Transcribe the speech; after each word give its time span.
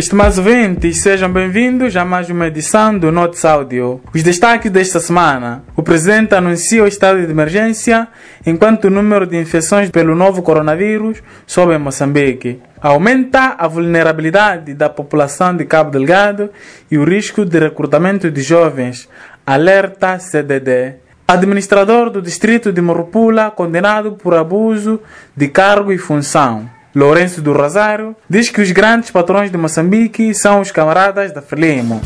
Estimados 0.00 0.38
ouvintes, 0.38 1.02
sejam 1.02 1.30
bem-vindos 1.30 1.94
a 1.94 2.06
mais 2.06 2.30
uma 2.30 2.46
edição 2.46 2.98
do 2.98 3.12
Notes 3.12 3.44
Audio. 3.44 4.00
Os 4.14 4.22
destaques 4.22 4.70
desta 4.70 4.98
semana. 4.98 5.62
O 5.76 5.82
presidente 5.82 6.34
anuncia 6.34 6.82
o 6.82 6.86
estado 6.86 7.20
de 7.20 7.30
emergência 7.30 8.08
enquanto 8.46 8.86
o 8.86 8.90
número 8.90 9.26
de 9.26 9.36
infecções 9.36 9.90
pelo 9.90 10.16
novo 10.16 10.40
coronavírus 10.40 11.22
sobe 11.46 11.74
em 11.74 11.78
Moçambique. 11.78 12.62
Aumenta 12.80 13.56
a 13.58 13.68
vulnerabilidade 13.68 14.72
da 14.72 14.88
população 14.88 15.54
de 15.54 15.66
Cabo 15.66 15.90
Delgado 15.90 16.48
e 16.90 16.96
o 16.96 17.04
risco 17.04 17.44
de 17.44 17.58
recrutamento 17.58 18.30
de 18.30 18.40
jovens. 18.40 19.06
Alerta 19.44 20.18
CDD. 20.18 20.94
Administrador 21.28 22.08
do 22.08 22.22
distrito 22.22 22.72
de 22.72 22.80
Morupula 22.80 23.50
condenado 23.50 24.12
por 24.12 24.34
abuso 24.34 24.98
de 25.36 25.48
cargo 25.48 25.92
e 25.92 25.98
função. 25.98 26.79
Lourenço 26.94 27.40
do 27.40 27.52
Rosário 27.52 28.16
diz 28.28 28.50
que 28.50 28.60
os 28.60 28.72
grandes 28.72 29.12
patrões 29.12 29.48
de 29.48 29.56
Moçambique 29.56 30.34
são 30.34 30.60
os 30.60 30.72
camaradas 30.72 31.32
da 31.32 31.40
Frelimo. 31.40 32.00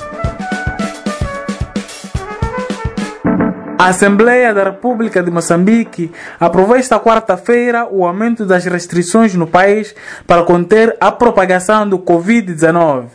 A 3.79 3.88
Assembleia 3.88 4.52
da 4.52 4.65
República 4.65 5.23
de 5.23 5.30
Moçambique 5.30 6.12
aprovou 6.38 6.77
esta 6.77 7.01
quarta-feira 7.01 7.87
o 7.91 8.07
aumento 8.07 8.45
das 8.45 8.66
restrições 8.66 9.34
no 9.34 9.47
país 9.47 9.95
para 10.27 10.43
conter 10.43 10.95
a 11.01 11.10
propagação 11.10 11.88
do 11.88 11.98
Covid-19. 11.98 13.07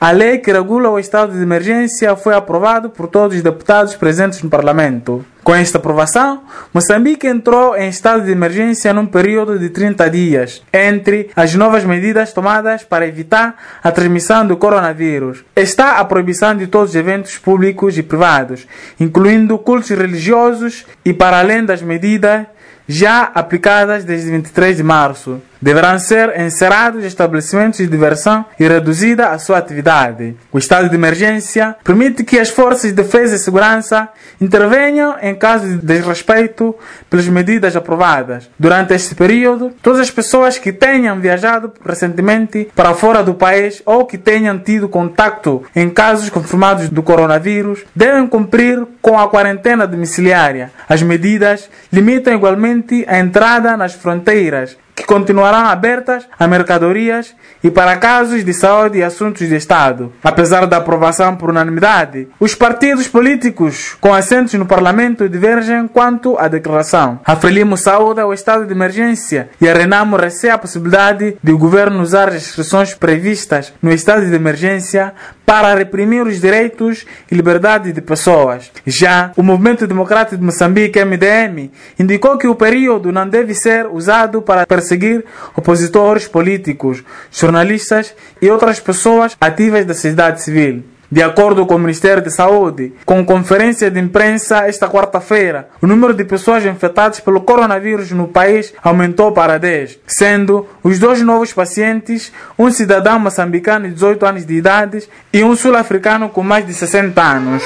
A 0.00 0.10
lei 0.10 0.38
que 0.38 0.52
regula 0.52 0.90
o 0.90 0.98
estado 0.98 1.32
de 1.32 1.42
emergência 1.42 2.16
foi 2.16 2.34
aprovada 2.34 2.88
por 2.88 3.06
todos 3.06 3.36
os 3.36 3.42
deputados 3.42 3.94
presentes 3.94 4.42
no 4.42 4.50
Parlamento. 4.50 5.24
Com 5.44 5.56
esta 5.56 5.78
aprovação, 5.78 6.44
Moçambique 6.72 7.26
entrou 7.26 7.76
em 7.76 7.88
estado 7.88 8.24
de 8.24 8.30
emergência 8.30 8.92
num 8.92 9.06
período 9.06 9.58
de 9.58 9.70
30 9.70 10.08
dias, 10.08 10.62
entre 10.72 11.30
as 11.34 11.52
novas 11.54 11.84
medidas 11.84 12.32
tomadas 12.32 12.84
para 12.84 13.08
evitar 13.08 13.56
a 13.82 13.90
transmissão 13.90 14.46
do 14.46 14.56
coronavírus. 14.56 15.44
Está 15.56 15.96
a 15.98 16.04
proibição 16.04 16.56
de 16.56 16.68
todos 16.68 16.90
os 16.90 16.96
eventos 16.96 17.38
públicos 17.38 17.98
e 17.98 18.04
privados, 18.04 18.68
incluindo 19.00 19.58
cultos 19.58 19.90
religiosos 19.90 20.86
e 21.04 21.12
para 21.12 21.40
além 21.40 21.64
das 21.64 21.82
medidas 21.82 22.46
já 22.86 23.24
aplicadas 23.34 24.04
desde 24.04 24.30
23 24.30 24.76
de 24.76 24.82
março. 24.84 25.42
Deverão 25.62 25.96
ser 25.96 26.40
encerrados 26.40 27.04
estabelecimentos 27.04 27.78
de 27.78 27.86
diversão 27.86 28.44
e 28.58 28.66
reduzida 28.66 29.28
a 29.28 29.38
sua 29.38 29.58
atividade. 29.58 30.34
O 30.50 30.58
estado 30.58 30.88
de 30.88 30.96
emergência 30.96 31.76
permite 31.84 32.24
que 32.24 32.36
as 32.36 32.48
forças 32.48 32.90
de 32.90 32.96
defesa 32.96 33.36
e 33.36 33.38
segurança 33.38 34.08
intervenham 34.40 35.14
em 35.22 35.36
caso 35.36 35.68
de 35.68 35.76
desrespeito 35.76 36.74
pelas 37.08 37.28
medidas 37.28 37.76
aprovadas. 37.76 38.50
Durante 38.58 38.92
este 38.92 39.14
período, 39.14 39.72
todas 39.80 40.00
as 40.00 40.10
pessoas 40.10 40.58
que 40.58 40.72
tenham 40.72 41.20
viajado 41.20 41.72
recentemente 41.86 42.68
para 42.74 42.92
fora 42.92 43.22
do 43.22 43.34
país 43.34 43.80
ou 43.86 44.04
que 44.04 44.18
tenham 44.18 44.58
tido 44.58 44.88
contato 44.88 45.62
em 45.76 45.88
casos 45.88 46.28
confirmados 46.28 46.88
do 46.88 47.04
coronavírus 47.04 47.84
devem 47.94 48.26
cumprir 48.26 48.84
com 49.00 49.16
a 49.16 49.28
quarentena 49.28 49.86
domiciliária. 49.86 50.72
As 50.88 51.02
medidas 51.02 51.70
limitam 51.92 52.34
igualmente 52.34 53.04
a 53.06 53.20
entrada 53.20 53.76
nas 53.76 53.94
fronteiras 53.94 54.76
que 54.94 55.04
continuarão 55.04 55.66
abertas 55.66 56.26
a 56.38 56.46
mercadorias 56.46 57.34
e 57.62 57.70
para 57.70 57.96
casos 57.96 58.44
de 58.44 58.52
saúde 58.52 58.98
e 58.98 59.02
assuntos 59.02 59.48
de 59.48 59.54
Estado. 59.54 60.12
Apesar 60.22 60.66
da 60.66 60.76
aprovação 60.76 61.36
por 61.36 61.50
unanimidade, 61.50 62.28
os 62.38 62.54
partidos 62.54 63.08
políticos 63.08 63.96
com 64.00 64.12
assentos 64.12 64.54
no 64.54 64.66
Parlamento 64.66 65.28
divergem 65.28 65.88
quanto 65.88 66.36
à 66.38 66.48
declaração. 66.48 67.20
A 67.24 67.36
Frelimo 67.36 67.76
saúda 67.76 68.26
o 68.26 68.32
estado 68.32 68.66
de 68.66 68.72
emergência 68.72 69.48
e 69.60 69.68
a 69.68 69.74
Renamo 69.74 70.16
a 70.16 70.58
possibilidade 70.58 71.36
de 71.42 71.52
o 71.52 71.58
governo 71.58 72.02
usar 72.02 72.28
restrições 72.28 72.94
previstas 72.94 73.72
no 73.82 73.92
estado 73.92 74.26
de 74.26 74.34
emergência 74.34 75.12
para 75.44 75.74
reprimir 75.74 76.26
os 76.26 76.40
direitos 76.40 77.04
e 77.30 77.34
liberdade 77.34 77.92
de 77.92 78.00
pessoas. 78.00 78.70
Já 78.86 79.32
o 79.36 79.42
Movimento 79.42 79.86
Democrático 79.86 80.36
de 80.36 80.44
Moçambique, 80.44 81.04
MDM, 81.04 81.70
indicou 81.98 82.38
que 82.38 82.46
o 82.46 82.54
período 82.54 83.12
não 83.12 83.28
deve 83.28 83.54
ser 83.54 83.86
usado 83.86 84.40
para 84.40 84.66
perseguir 84.66 85.24
opositores 85.56 86.26
políticos, 86.26 87.02
jornalistas 87.30 88.14
e 88.40 88.50
outras 88.50 88.80
pessoas 88.80 89.36
ativas 89.40 89.84
da 89.84 89.94
sociedade 89.94 90.42
civil. 90.42 90.91
De 91.12 91.22
acordo 91.22 91.66
com 91.66 91.74
o 91.74 91.78
Ministério 91.78 92.22
da 92.22 92.30
Saúde, 92.30 92.94
com 93.04 93.22
conferência 93.22 93.90
de 93.90 94.00
imprensa 94.00 94.66
esta 94.66 94.88
quarta-feira, 94.88 95.68
o 95.82 95.86
número 95.86 96.14
de 96.14 96.24
pessoas 96.24 96.64
infectadas 96.64 97.20
pelo 97.20 97.42
coronavírus 97.42 98.10
no 98.12 98.28
país 98.28 98.72
aumentou 98.82 99.30
para 99.30 99.58
10, 99.58 99.98
sendo 100.06 100.66
os 100.82 100.98
dois 100.98 101.20
novos 101.20 101.52
pacientes 101.52 102.32
um 102.58 102.70
cidadão 102.70 103.20
moçambicano 103.20 103.88
de 103.88 103.92
18 103.92 104.24
anos 104.24 104.46
de 104.46 104.54
idade 104.54 105.06
e 105.30 105.44
um 105.44 105.54
sul-africano 105.54 106.30
com 106.30 106.42
mais 106.42 106.66
de 106.66 106.72
60 106.72 107.20
anos. 107.20 107.62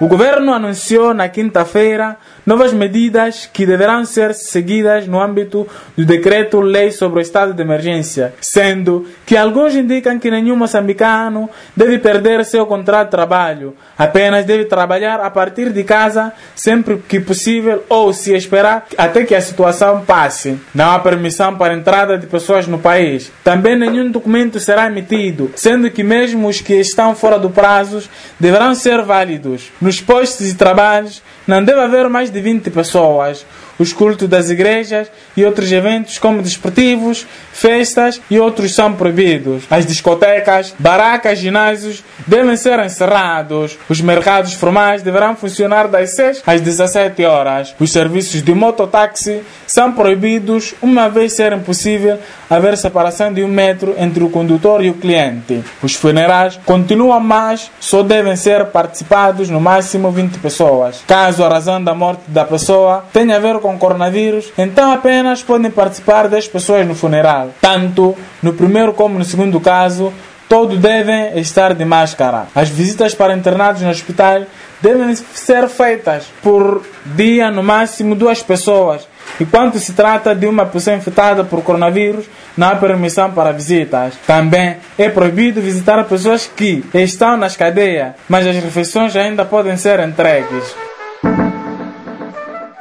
O 0.00 0.08
governo 0.08 0.52
anunciou 0.52 1.14
na 1.14 1.28
quinta-feira 1.28 2.16
novas 2.44 2.72
medidas 2.72 3.48
que 3.52 3.64
deverão 3.64 4.04
ser 4.04 4.34
seguidas 4.34 5.06
no 5.06 5.20
âmbito 5.20 5.68
do 5.96 6.04
decreto-lei 6.04 6.90
sobre 6.90 7.20
o 7.20 7.22
estado 7.22 7.52
de 7.52 7.62
emergência, 7.62 8.34
sendo 8.40 9.06
que 9.24 9.36
alguns 9.36 9.74
indicam 9.74 10.18
que 10.18 10.32
nenhum 10.32 10.56
moçambicano 10.56 11.48
deve 11.76 11.98
perder 11.98 12.44
seu 12.44 12.66
contrato 12.66 13.06
de 13.06 13.10
trabalho, 13.12 13.76
apenas 13.96 14.44
deve 14.44 14.64
trabalhar 14.64 15.20
a 15.20 15.30
partir 15.30 15.70
de 15.70 15.84
casa 15.84 16.32
sempre 16.56 16.96
que 17.08 17.20
possível 17.20 17.84
ou 17.88 18.12
se 18.12 18.34
esperar 18.34 18.86
até 18.98 19.24
que 19.24 19.34
a 19.34 19.40
situação 19.40 20.04
passe. 20.04 20.58
Não 20.74 20.90
há 20.90 20.98
permissão 20.98 21.56
para 21.56 21.72
a 21.72 21.76
entrada 21.76 22.18
de 22.18 22.26
pessoas 22.26 22.66
no 22.66 22.78
país. 22.80 23.30
Também 23.44 23.78
nenhum 23.78 24.10
documento 24.10 24.58
será 24.58 24.86
emitido, 24.86 25.52
sendo 25.54 25.88
que 25.88 26.02
mesmo 26.02 26.48
os 26.48 26.60
que 26.60 26.74
estão 26.74 27.14
fora 27.14 27.38
do 27.38 27.50
prazo 27.50 28.02
deverão 28.40 28.74
ser 28.74 29.00
válidos. 29.02 29.70
Nos 29.84 30.00
postos 30.00 30.46
de 30.46 30.54
trabalho 30.54 31.10
não 31.46 31.62
deve 31.62 31.78
haver 31.78 32.08
mais 32.08 32.30
de 32.30 32.40
20 32.40 32.70
pessoas. 32.70 33.44
Os 33.78 33.92
cultos 33.92 34.28
das 34.28 34.50
igrejas 34.50 35.08
e 35.36 35.44
outros 35.44 35.70
eventos 35.72 36.18
como 36.18 36.42
desportivos, 36.42 37.26
festas 37.52 38.20
e 38.30 38.38
outros 38.38 38.74
são 38.74 38.92
proibidos. 38.92 39.64
As 39.70 39.86
discotecas, 39.86 40.74
barracas, 40.78 41.38
ginásios 41.38 42.02
devem 42.26 42.56
ser 42.56 42.78
encerrados. 42.80 43.78
Os 43.88 44.00
mercados 44.00 44.54
formais 44.54 45.02
deverão 45.02 45.36
funcionar 45.36 45.88
das 45.88 46.14
6 46.14 46.42
às 46.46 46.60
17 46.60 47.24
horas. 47.24 47.74
Os 47.78 47.90
serviços 47.90 48.42
de 48.42 48.54
mototáxi 48.54 49.42
são 49.66 49.92
proibidos 49.92 50.74
uma 50.82 51.08
vez 51.08 51.32
ser 51.32 51.52
impossível 51.52 52.18
haver 52.48 52.76
separação 52.76 53.32
de 53.32 53.42
um 53.42 53.48
metro 53.48 53.94
entre 53.98 54.22
o 54.22 54.30
condutor 54.30 54.84
e 54.84 54.90
o 54.90 54.94
cliente. 54.94 55.64
Os 55.82 55.94
funerais 55.94 56.58
continuam, 56.64 57.20
mas 57.20 57.70
só 57.80 58.02
devem 58.02 58.36
ser 58.36 58.66
participados 58.66 59.48
no 59.50 59.60
máximo 59.60 60.10
20 60.10 60.38
pessoas. 60.38 61.02
Caso 61.06 61.42
a 61.42 61.48
razão 61.48 61.82
da 61.82 61.94
morte 61.94 62.22
da 62.28 62.44
pessoa 62.44 63.04
tenha 63.12 63.36
a 63.36 63.40
ver 63.40 63.58
com 63.64 63.78
coronavírus, 63.78 64.52
então 64.58 64.92
apenas 64.92 65.42
podem 65.42 65.70
participar 65.70 66.28
10 66.28 66.48
pessoas 66.48 66.86
no 66.86 66.94
funeral. 66.94 67.48
Tanto 67.62 68.14
no 68.42 68.52
primeiro 68.52 68.92
como 68.92 69.18
no 69.18 69.24
segundo 69.24 69.58
caso, 69.58 70.12
todos 70.46 70.76
devem 70.76 71.38
estar 71.38 71.72
de 71.72 71.82
máscara. 71.82 72.46
As 72.54 72.68
visitas 72.68 73.14
para 73.14 73.32
internados 73.32 73.80
no 73.80 73.88
hospital 73.88 74.42
devem 74.82 75.14
ser 75.16 75.66
feitas 75.70 76.26
por 76.42 76.82
dia, 77.06 77.50
no 77.50 77.62
máximo 77.62 78.14
duas 78.14 78.42
pessoas. 78.42 79.08
E 79.40 79.46
quando 79.46 79.78
se 79.78 79.94
trata 79.94 80.34
de 80.34 80.46
uma 80.46 80.66
pessoa 80.66 80.94
infectada 80.94 81.42
por 81.42 81.62
coronavírus, 81.62 82.26
não 82.54 82.68
há 82.68 82.76
permissão 82.76 83.30
para 83.30 83.50
visitas. 83.50 84.12
Também 84.26 84.76
é 84.98 85.08
proibido 85.08 85.62
visitar 85.62 86.04
pessoas 86.04 86.46
que 86.54 86.84
estão 86.92 87.38
nas 87.38 87.56
cadeias, 87.56 88.12
mas 88.28 88.46
as 88.46 88.56
refeições 88.56 89.16
ainda 89.16 89.42
podem 89.42 89.74
ser 89.78 90.00
entregues. 90.00 90.93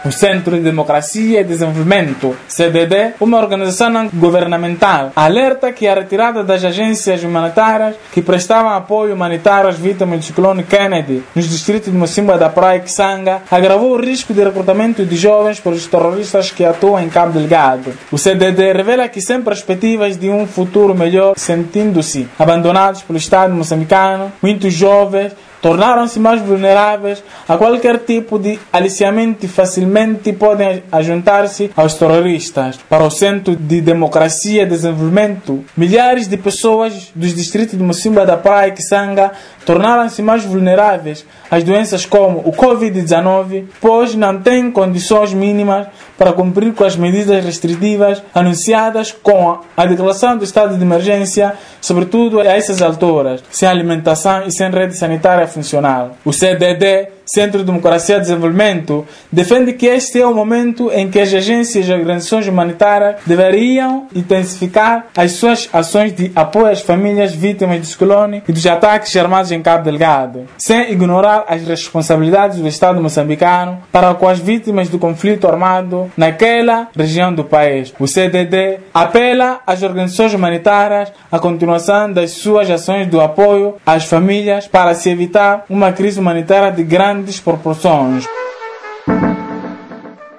O 0.06 0.12
Centro 0.12 0.58
de 0.58 0.62
Democracia 0.62 1.40
e 1.40 1.44
Desenvolvimento, 1.46 2.36
CDD, 2.46 3.14
uma 3.22 3.38
organização 3.38 4.10
governamental, 4.14 5.14
alerta 5.16 5.72
que 5.72 5.88
a 5.88 5.96
retirada 5.96 6.44
das 6.44 6.66
agências 6.66 7.24
humanitárias 7.24 7.96
que 8.12 8.22
prestavam 8.22 8.74
apoio 8.74 9.14
humanitário 9.14 9.70
às 9.70 9.78
vítimas 9.78 10.20
do 10.20 10.26
ciclone 10.26 10.64
Kennedy 10.64 11.24
nos 11.34 11.50
distritos 11.50 11.90
de 11.90 11.98
Mocimba 11.98 12.38
da 12.38 12.50
Praia 12.50 12.80
e 12.80 12.82
Kisanga 12.82 13.44
agravou 13.50 13.94
o 13.94 14.02
risco 14.02 14.34
de 14.34 14.44
recrutamento 14.44 15.06
de 15.06 15.16
jovens 15.16 15.62
pelos 15.62 15.88
terroristas 15.88 16.52
que 16.52 16.66
atuam 16.66 17.02
em 17.02 17.08
Cabo 17.08 17.32
Delgado. 17.32 17.94
O 18.12 18.18
CDD 18.18 18.74
revela 18.74 19.08
que 19.08 19.22
sem 19.22 19.42
perspectivas 19.42 20.18
de 20.18 20.30
um 20.30 20.46
futuro 20.46 20.94
melhor, 20.94 21.34
sentindo-se 21.38 22.28
abandonados 22.38 23.04
pelo 23.04 23.18
Estado 23.18 23.54
moçambicano, 23.54 24.34
muitos 24.42 24.74
jovens 24.74 25.32
tornaram-se 25.64 26.20
mais 26.20 26.42
vulneráveis 26.42 27.24
a 27.48 27.58
qualquer 27.58 28.00
tipo 28.00 28.38
de 28.38 28.60
aliciamento 28.72 29.46
e 29.46 29.48
facilmente 29.48 30.34
podem 30.34 30.84
ajuntar-se 30.92 31.72
aos 31.74 31.94
terroristas. 31.94 32.78
Para 32.90 33.06
o 33.06 33.10
Centro 33.10 33.56
de 33.56 33.80
Democracia 33.80 34.64
e 34.64 34.66
Desenvolvimento, 34.66 35.64
milhares 35.78 36.28
de 36.28 36.36
pessoas 36.36 37.14
dos 37.16 37.34
distritos 37.34 37.78
de 37.78 37.84
Mocimba 37.84 38.26
da 38.26 38.36
Praia 38.36 38.68
e 38.68 38.72
Kisanga 38.74 39.32
tornaram-se 39.66 40.22
mais 40.22 40.44
vulneráveis 40.44 41.26
às 41.50 41.64
doenças 41.64 42.06
como 42.06 42.40
o 42.40 42.52
Covid-19, 42.52 43.64
pois 43.80 44.16
não 44.16 44.42
têm 44.42 44.70
condições 44.70 45.34
mínimas 45.34 45.88
para 46.18 46.34
cumprir 46.34 46.74
com 46.74 46.84
as 46.84 46.96
medidas 46.96 47.44
restritivas 47.44 48.22
anunciadas 48.34 49.12
com 49.12 49.60
a 49.76 49.86
declaração 49.86 50.38
do 50.38 50.44
estado 50.44 50.78
de 50.78 50.84
emergência, 50.84 51.54
sobretudo 51.82 52.40
a 52.40 52.46
essas 52.46 52.82
alturas, 52.82 53.44
sem 53.52 53.68
alimentação 53.68 54.44
e 54.46 54.52
sem 54.52 54.70
rede 54.70 54.96
sanitária 54.96 55.48
funcional. 55.48 56.18
O 56.24 56.32
CDD 56.32 57.10
Centro 57.26 57.60
de 57.60 57.66
Democracia 57.66 58.18
e 58.18 58.20
Desenvolvimento, 58.20 59.06
defende 59.32 59.74
que 59.74 59.86
este 59.86 60.22
é 60.22 60.28
o 60.28 60.34
momento 60.34 60.92
em 60.92 61.10
que 61.10 61.20
as 61.20 61.34
agências 61.34 61.88
e 61.88 61.94
organizações 61.94 62.48
humanitárias 62.48 63.16
deveriam 63.26 64.08
intensificar 64.16 65.08
as 65.16 65.34
suas 65.34 65.70
ações 65.72 66.14
de 66.14 66.32
apoio 66.36 66.68
às 66.68 66.82
famílias 66.82 67.34
vítimas 67.34 67.80
do 67.80 67.86
ciclone 67.86 68.44
e 68.48 68.52
dos 68.52 68.66
ataques 68.66 69.16
armados 69.16 69.52
em 69.52 69.62
Cabo 69.62 69.84
Delgado, 69.84 70.46
sem 70.58 70.92
ignorar 70.92 71.46
as 71.48 71.62
responsabilidades 71.64 72.60
do 72.60 72.68
Estado 72.68 73.02
moçambicano 73.02 73.80
para 73.92 74.14
com 74.14 74.28
as 74.28 74.40
vítimas 74.40 74.90
do 74.90 75.00
conflito 75.00 75.48
armado 75.48 76.12
naquela 76.18 76.88
região 76.96 77.34
do 77.34 77.44
país. 77.44 77.94
O 78.00 78.08
CDD 78.08 78.80
apela 78.94 79.62
às 79.66 79.84
organizações 79.84 80.34
humanitárias 80.34 81.12
à 81.32 81.40
continuação 81.40 82.12
das 82.12 82.32
suas 82.32 82.70
ações 82.70 83.10
de 83.10 83.20
apoio 83.20 83.76
às 83.86 84.06
famílias 84.06 84.68
para 84.68 84.94
se 84.94 85.10
evitar 85.10 85.66
uma 85.70 85.92
crise 85.92 86.20
humanitária 86.20 86.72
de 86.72 86.84
grande 86.84 87.13
grandes 87.14 87.40
proporções. 87.40 88.26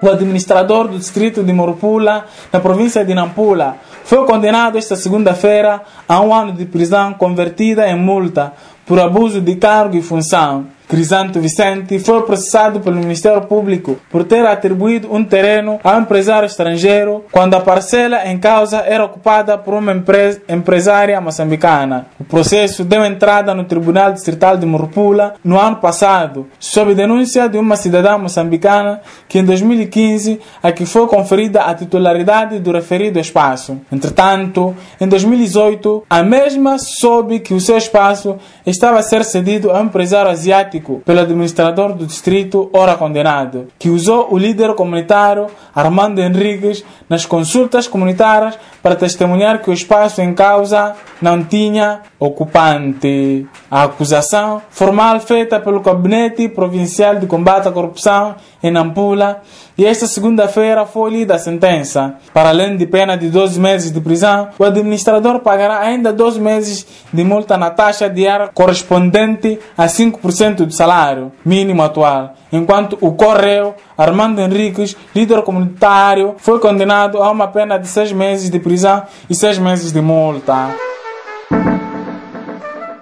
O 0.01 0.09
administrador 0.09 0.89
do 0.89 0.99
distrito 0.99 1.41
de 1.41 1.53
Morupula, 1.53 2.25
na 2.51 2.59
província 2.59 3.03
de 3.05 3.13
Nampula, 3.13 3.77
foi 4.03 4.25
condenado 4.25 4.77
esta 4.77 4.95
segunda-feira 4.95 5.81
a 6.07 6.19
um 6.19 6.33
ano 6.33 6.51
de 6.51 6.65
prisão 6.65 7.13
convertida 7.13 7.87
em 7.87 7.97
multa 7.97 8.53
por 8.85 8.99
abuso 8.99 9.39
de 9.39 9.55
cargo 9.55 9.95
e 9.95 10.01
função. 10.01 10.67
Crisanto 10.87 11.39
Vicente 11.39 11.97
foi 11.97 12.21
processado 12.21 12.79
pelo 12.79 12.97
Ministério 12.97 13.41
Público 13.41 13.97
por 14.11 14.23
ter 14.23 14.45
atribuído 14.45 15.13
um 15.13 15.23
terreno 15.23 15.79
a 15.83 15.97
um 15.97 16.01
empresário 16.01 16.45
estrangeiro 16.45 17.25
quando 17.31 17.55
a 17.55 17.59
parcela 17.59 18.27
em 18.27 18.37
causa 18.37 18.77
era 18.77 19.03
ocupada 19.03 19.57
por 19.57 19.73
uma 19.73 19.91
empresa, 19.91 20.41
empresária 20.47 21.19
moçambicana. 21.19 22.05
O 22.19 22.23
processo 22.23 22.83
deu 22.83 23.03
entrada 23.03 23.53
no 23.53 23.63
Tribunal 23.63 24.13
Distrital 24.13 24.57
de 24.57 24.65
Murpula 24.65 25.33
no 25.43 25.59
ano 25.59 25.77
passado, 25.77 26.47
sob 26.59 26.93
denúncia 26.93 27.49
de 27.49 27.57
uma 27.57 27.75
cidadã 27.75 28.17
moçambicana 28.17 29.01
que 29.27 29.39
em 29.39 29.43
2015 29.43 30.39
a 30.61 30.71
que 30.71 30.85
foi 30.85 31.07
conferida 31.07 31.61
a 31.61 31.73
titularidade 31.73 32.59
do 32.59 32.71
referido 32.71 33.19
espaço. 33.19 33.81
Entretanto, 33.91 34.75
em 35.01 35.07
2018, 35.07 36.03
a 36.07 36.21
mesma 36.21 36.77
soube 36.77 37.39
que 37.39 37.53
o 37.53 37.59
seu 37.59 37.77
espaço 37.77 38.37
estava 38.65 38.99
a 38.99 39.03
ser 39.03 39.23
cedido 39.23 39.71
a 39.71 39.79
um 39.81 39.85
empresário 39.85 40.29
asiático 40.29 40.74
pelo 41.05 41.19
administrador 41.19 41.93
do 41.93 42.05
distrito, 42.05 42.69
ora 42.73 42.95
condenado, 42.95 43.67
que 43.77 43.89
usou 43.89 44.27
o 44.31 44.37
líder 44.37 44.73
comunitário 44.75 45.47
Armando 45.73 46.21
Henriques 46.21 46.83
nas 47.09 47.25
consultas 47.25 47.87
comunitárias 47.87 48.57
para 48.85 48.95
testemunhar 48.95 49.63
que 49.63 49.71
o 49.71 49.73
espaço 49.73 50.21
em 50.21 50.31
causa 50.31 50.95
não 51.19 51.43
tinha 51.43 52.01
ocupante. 52.19 53.47
A 53.71 53.85
acusação 53.85 54.61
formal 54.69 55.19
feita 55.19 55.59
pelo 55.59 55.79
Gabinete 55.79 56.47
Provincial 56.49 57.15
de 57.15 57.25
Combate 57.25 57.67
à 57.67 57.71
Corrupção 57.71 58.35
em 58.61 58.69
Nampula 58.69 59.41
e 59.75 59.83
esta 59.87 60.05
segunda-feira 60.05 60.85
foi 60.85 61.09
lida 61.09 61.33
a 61.33 61.39
sentença. 61.39 62.17
Para 62.31 62.49
além 62.49 62.77
de 62.77 62.85
pena 62.85 63.17
de 63.17 63.27
12 63.29 63.59
meses 63.59 63.91
de 63.91 63.99
prisão, 63.99 64.49
o 64.59 64.63
administrador 64.63 65.39
pagará 65.39 65.79
ainda 65.79 66.13
12 66.13 66.39
meses 66.39 66.85
de 67.11 67.23
multa 67.23 67.57
na 67.57 67.71
taxa 67.71 68.07
diária 68.07 68.51
correspondente 68.53 69.59
a 69.75 69.87
5% 69.87 70.57
do 70.57 70.71
salário 70.71 71.31
mínimo 71.43 71.81
atual, 71.81 72.35
enquanto 72.55 72.97
o 73.01 73.13
Correio 73.13 73.75
Armando 73.97 74.39
Henriques, 74.41 74.95
líder 75.13 75.41
comunitário, 75.41 76.35
foi 76.37 76.59
condenado 76.59 77.21
a 77.21 77.29
uma 77.31 77.47
pena 77.47 77.77
de 77.77 77.87
6 77.87 78.11
meses 78.11 78.49
de 78.49 78.59
prisão 78.59 79.03
e 79.29 79.35
6 79.35 79.59
meses 79.59 79.91
de 79.91 80.01
multa. 80.01 80.94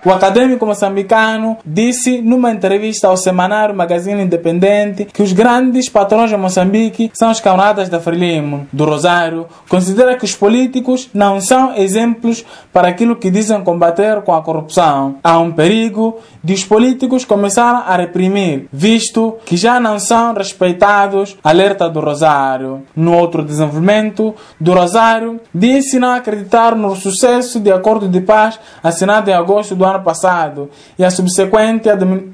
O 0.05 0.11
acadêmico 0.11 0.65
moçambicano 0.65 1.57
disse 1.65 2.21
numa 2.21 2.51
entrevista 2.51 3.07
ao 3.07 3.15
semanário 3.15 3.73
Magazine 3.73 4.21
Independente 4.21 5.05
que 5.05 5.23
os 5.23 5.31
grandes 5.31 5.87
patrões 5.87 6.29
de 6.29 6.35
Moçambique 6.35 7.09
são 7.13 7.31
os 7.31 7.39
camaradas 7.39 7.87
da 7.87 8.01
Frelimo, 8.01 8.67
do 8.73 8.83
Rosário. 8.83 9.45
Considera 9.69 10.17
que 10.17 10.25
os 10.25 10.35
políticos 10.35 11.09
não 11.13 11.39
são 11.39 11.73
exemplos 11.77 12.43
para 12.73 12.89
aquilo 12.89 13.15
que 13.15 13.31
dizem 13.31 13.63
combater 13.63 14.21
com 14.23 14.33
a 14.33 14.41
corrupção. 14.41 15.15
Há 15.23 15.39
um 15.39 15.53
perigo 15.53 16.19
de 16.43 16.51
os 16.51 16.65
políticos 16.65 17.23
começarem 17.23 17.83
a 17.87 17.95
reprimir, 17.95 18.67
visto 18.73 19.37
que 19.45 19.55
já 19.55 19.79
não 19.79 19.99
são 19.99 20.33
respeitados. 20.33 21.37
Alerta 21.41 21.89
do 21.89 22.01
Rosário. 22.01 22.83
No 22.93 23.15
outro 23.17 23.41
desenvolvimento, 23.41 24.35
do 24.59 24.73
Rosário 24.73 25.39
disse 25.55 25.97
não 25.97 26.11
acreditar 26.11 26.75
no 26.75 26.93
sucesso 26.93 27.57
de 27.57 27.71
acordo 27.71 28.09
de 28.09 28.19
paz 28.19 28.59
assinado 28.83 29.29
em 29.29 29.33
agosto 29.33 29.73
do 29.75 29.85
ano 29.85 29.92
ano 29.95 30.03
passado. 30.03 30.69
E 30.97 31.03
a 31.03 31.11
subsequente 31.11 31.89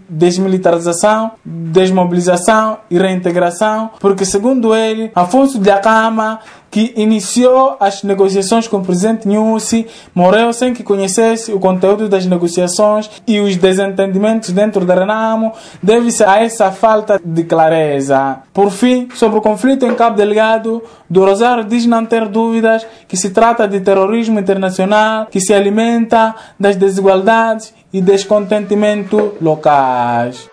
desmilitarização, 0.07 1.31
desmobilização 1.43 2.79
e 2.89 2.97
reintegração, 2.97 3.91
porque, 3.99 4.25
segundo 4.25 4.75
ele, 4.75 5.11
Afonso 5.15 5.59
de 5.59 5.69
Acama 5.69 6.39
que 6.71 6.93
iniciou 6.95 7.75
as 7.79 8.03
negociações 8.03 8.67
com 8.67 8.77
o 8.77 8.83
presidente 8.83 9.27
Nussi, 9.27 9.87
morreu 10.13 10.53
sem 10.53 10.73
que 10.73 10.83
conhecesse 10.83 11.51
o 11.51 11.59
conteúdo 11.59 12.07
das 12.07 12.25
negociações 12.25 13.09
e 13.27 13.39
os 13.39 13.55
desentendimentos 13.55 14.51
dentro 14.51 14.85
da 14.85 14.95
Renamo 14.95 15.53
deve-se 15.81 16.23
a 16.23 16.43
essa 16.43 16.71
falta 16.71 17.19
de 17.23 17.43
clareza. 17.43 18.39
Por 18.53 18.71
fim, 18.71 19.07
sobre 19.15 19.39
o 19.39 19.41
conflito 19.41 19.85
em 19.85 19.95
Cabo 19.95 20.15
Delgado, 20.15 20.83
do 21.09 21.25
Rosário 21.25 21.63
diz 21.63 21.85
não 21.85 22.05
ter 22.05 22.27
dúvidas 22.27 22.85
que 23.07 23.17
se 23.17 23.31
trata 23.31 23.67
de 23.67 23.79
terrorismo 23.79 24.39
internacional 24.39 25.27
que 25.29 25.39
se 25.39 25.53
alimenta 25.53 26.35
das 26.59 26.75
desigualdades 26.75 27.73
e 27.91 28.01
descontentimento 28.01 29.33
locais. 29.41 30.49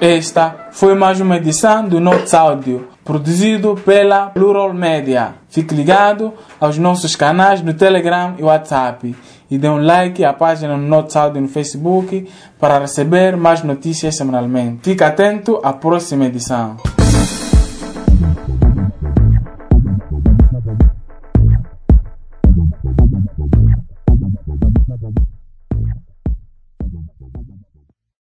Esta 0.00 0.68
foi 0.72 0.94
mais 0.94 1.20
uma 1.20 1.38
edição 1.38 1.88
do 1.88 1.98
Notes 1.98 2.34
Áudio, 2.34 2.86
produzido 3.06 3.76
pela 3.76 4.26
Plural 4.26 4.74
Media. 4.74 5.36
Fique 5.48 5.72
ligado 5.74 6.34
aos 6.60 6.76
nossos 6.76 7.14
canais 7.14 7.62
no 7.62 7.72
Telegram 7.72 8.34
e 8.36 8.42
WhatsApp 8.42 9.14
e 9.48 9.56
dê 9.56 9.68
um 9.68 9.78
like 9.78 10.24
à 10.24 10.32
página 10.32 10.76
no 10.76 10.86
Notes 10.86 11.14
Áudio 11.14 11.40
no 11.40 11.48
Facebook 11.48 12.28
para 12.58 12.80
receber 12.80 13.36
mais 13.36 13.62
notícias 13.62 14.16
semanalmente. 14.16 14.80
Fique 14.82 15.04
atento 15.04 15.60
à 15.62 15.72
próxima 15.72 16.26
edição. 16.26 16.95